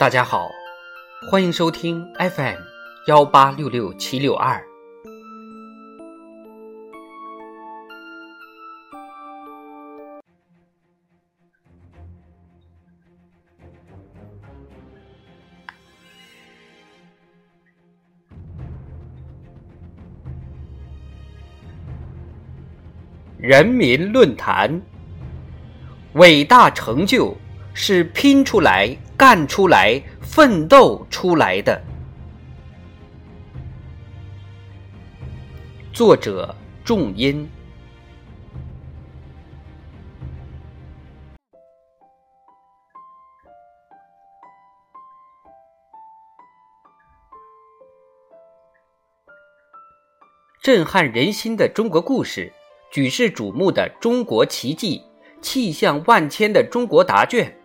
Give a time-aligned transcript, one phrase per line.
[0.00, 0.50] 大家好，
[1.28, 2.56] 欢迎收听 FM
[3.06, 4.58] 幺八六六七六二。
[23.36, 24.80] 人民论坛，
[26.14, 27.36] 伟大成就
[27.74, 31.78] 是拼出来、干出来、奋斗出来的。
[35.92, 37.46] 作者：仲音。
[50.62, 52.50] 震撼人心的中国故事。
[52.90, 55.04] 举世瞩目的中国奇迹，
[55.42, 57.59] 气象万千的中国答卷，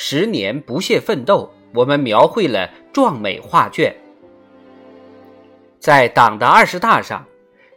[0.00, 3.92] 十年不懈奋斗，我们描绘了壮美画卷。
[5.80, 7.26] 在党的二十大上，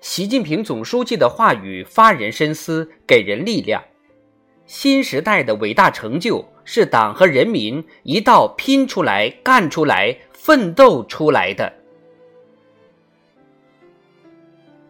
[0.02, 3.84] 习近平总书记的话语发人深思，给人力量。
[4.68, 11.74] 新时代的伟大成就，是党和人民一道拼出来、干出来、奋斗出来的。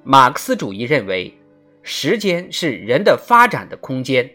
[0.03, 1.33] 马克思主义认为。
[1.81, 4.29] 时间是人的发展的空间。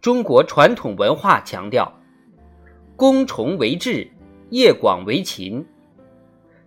[0.00, 1.92] 中国传统文化强调
[2.94, 4.08] “功崇为志，
[4.50, 5.66] 业广为勤”。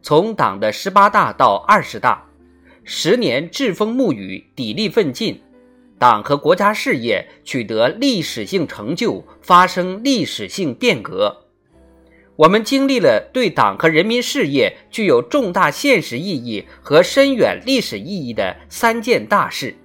[0.04, 2.26] 从党的十八大到二十大，
[2.84, 5.42] 十年栉风沐雨、砥砺奋进，
[5.98, 11.46] 党和国家事业取得历史性成就，发生历史性变革。
[12.36, 19.78] 我们经历了对党和人民事业具有重大现实意义和深远历史意义的三件大事，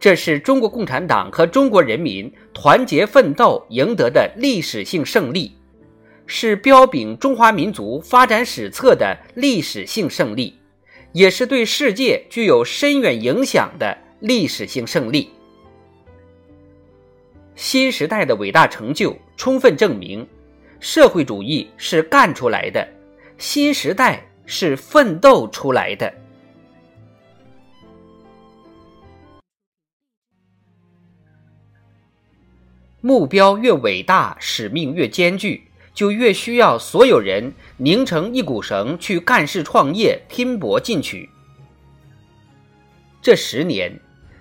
[0.00, 5.52] 这是中国共产党和中国人民团结奋斗赢得的历史性胜利，
[6.26, 10.58] 是标炳中华民族发展史册的历史性胜利，
[11.12, 15.28] 也是对世界具有深远影响的历史性胜利。
[17.54, 20.26] 新时代的伟大成就，充分证明。
[20.80, 22.88] 社会主义是干出来的，
[23.36, 26.10] 新时代是奋斗出来的。
[33.00, 41.30] 目标越伟大，使命越艰巨，就越需要所有人拧成一股绳去干事创业、拼搏进取。
[43.22, 43.98] 这十年，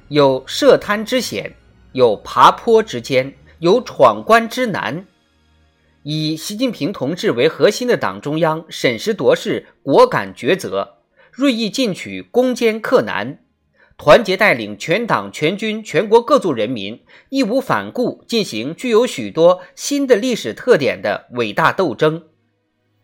[0.09, 1.53] 有涉滩之险，
[1.93, 5.05] 有爬坡之艰，有闯关之难。
[6.03, 10.95] 以习近平同志为核心的党中央审时度势、果敢抉择、
[11.31, 13.39] 锐意进取、攻坚克难，
[13.99, 22.23] 团结带领全党全军全国各族人民义无反顾进行具有许多新的历史特点的伟大斗争，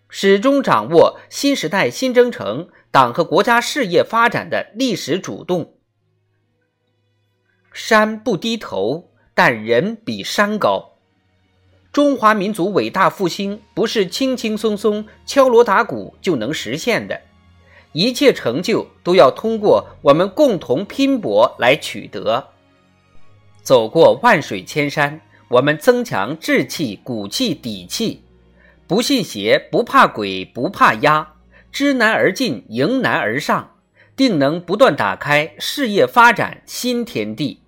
[0.07, 5.73] 始终掌握新时代新征程党和国家事业发展的历史主动。
[7.73, 10.93] 山不低头，但人比山高。
[11.91, 17.19] 中华民族伟大复兴不是轻轻松松敲锣打鼓就能实现的，
[17.95, 22.49] 一切成就都要通过我们共同拼搏来取得。
[23.63, 28.21] 走过万水千山，我们增强志气、骨气、底气，
[28.85, 31.35] 不信邪，不怕鬼，不怕压，
[31.71, 33.77] 知难而进，迎难而上，
[34.13, 37.61] 定能不断打开事业发展新天地。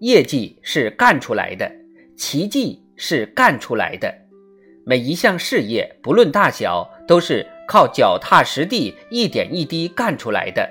[0.00, 1.72] 业绩是干出来的，
[2.14, 4.12] 奇迹是干出来的。
[4.84, 10.70] 每一项事业，不论大小，都是靠脚踏实地、一点一滴干出来的。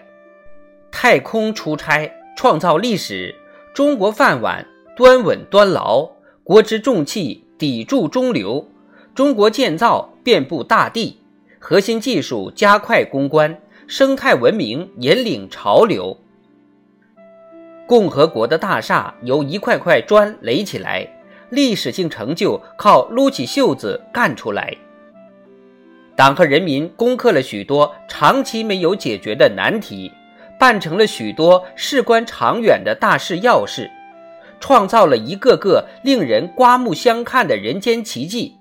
[0.92, 3.34] 太空出差，创造历史；
[3.74, 4.66] 中国饭碗，
[4.96, 6.10] 端稳端牢；
[6.44, 8.66] 国之重器，砥柱中流；
[9.14, 11.18] 中国建造，遍布大地；
[11.60, 13.54] 核心技术，加快攻关；
[13.88, 16.18] 生态文明，引领潮流。
[17.86, 21.08] 共和国的大厦由一块块砖垒起来，
[21.50, 24.76] 历史性成就靠撸起袖子干出来。
[26.16, 30.12] 党和人民攻克了许多长期没有解决的难题，
[30.58, 33.92] 办成了许多事关长远的大事要事，
[34.60, 38.56] 创造了一个个令人刮目相看的人间奇迹，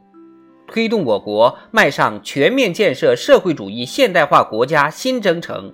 [0.66, 5.72] 推动我国迈上全面建设社会主义现代化国家新征程。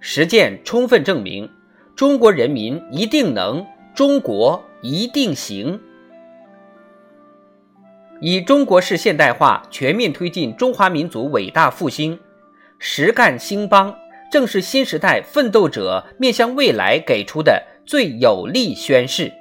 [0.00, 1.48] 实践充分证明，
[1.94, 3.64] 中国人民一定能，
[3.94, 5.80] 中国一定行。
[8.20, 12.18] 以中国式现代化全面推进中华民族伟大复兴，
[12.80, 13.96] 实干兴邦，
[14.32, 19.32] 正是新时代奋斗者面向未来给出的最有力宣示。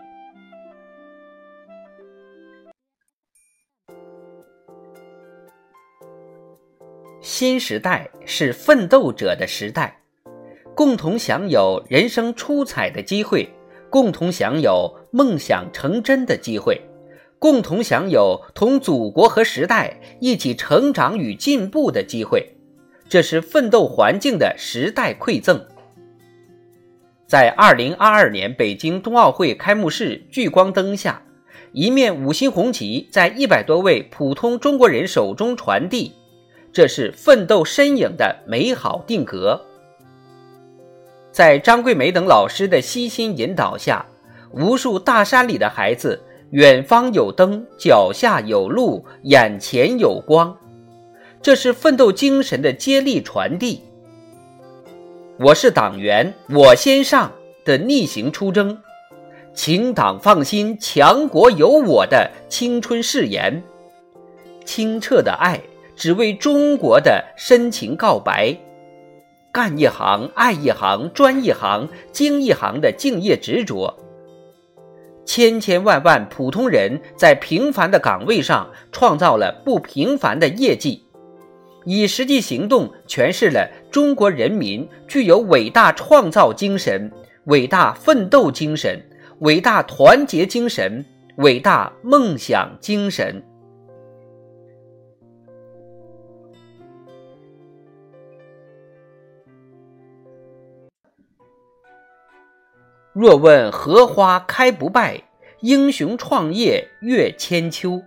[7.22, 10.00] 新时代是奋斗者的时代，
[10.76, 13.50] 共同享有人生出彩的机会，
[13.94, 16.82] 共同享有梦想成真的机会，
[17.38, 22.56] 共同享有同祖国和时代一起成长与进步的机会。
[23.08, 25.64] 这是奋斗环境的时代馈赠。
[27.28, 31.22] 在二零二二年北京冬奥会开幕式聚光灯下，
[31.72, 36.14] 一面五星红旗在一百多位普通中国人手中传递。
[36.72, 39.62] 这是奋斗身影的美好定格。
[41.34, 44.06] 在张桂梅等老师的悉心引导下，
[44.52, 46.22] 无数大山里的孩子，
[46.52, 50.56] 远方有灯，脚下有路，眼前有光。
[51.42, 53.82] 这是奋斗精神的接力传递。
[55.40, 57.32] 我是党员，我先上
[57.66, 58.78] 的逆行出征，
[59.56, 63.64] 请党放心，强国有我的青春誓言，
[64.64, 65.60] 清澈的爱。
[65.96, 68.56] 只为中国的深情告白，
[69.54, 73.96] 干一行爱一行专一行精一行的敬业执着。
[75.26, 81.04] 千千万万普通人在平凡的岗位上创造了不平凡的业绩，
[81.86, 87.12] 以实际行动诠释了中国人民具有伟大创造精神、
[87.46, 89.00] 伟大奋斗精神、
[89.42, 91.06] 伟大团结精神、
[91.38, 93.42] 伟大梦想精神。
[103.14, 105.22] 若问荷花开不败，
[105.60, 108.02] 英雄创业越千秋。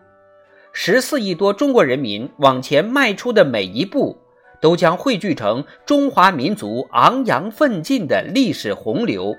[0.73, 4.19] 十四亿多中国人民往前迈出的每一步，
[4.61, 9.37] 都将汇聚成中华民族昂扬奋进的历史洪流。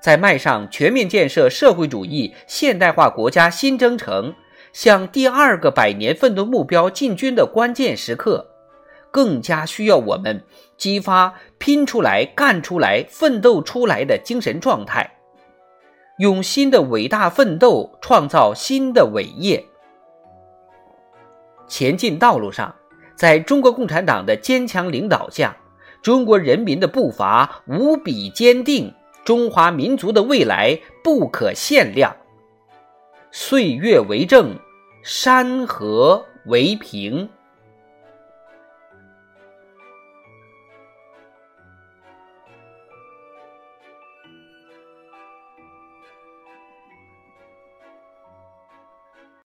[0.00, 4.34] 在迈上全面建设社会主义现代化国家新征程，
[4.72, 8.53] 向第二个百年奋斗目标进军的关键时刻。
[9.14, 10.42] 更加需要我们
[10.76, 15.08] 激发拼出来、干出来、奋斗出来的精神状态，
[16.18, 19.64] 用新的伟大奋斗创造新的伟业。
[21.68, 22.74] 前进道路上，
[23.14, 25.56] 在中国共产党的坚强领导下，
[26.02, 28.92] 中国人民的步伐无比坚定，
[29.24, 32.16] 中华民族的未来不可限量。
[33.30, 34.58] 岁月为证，
[35.04, 37.28] 山河为凭。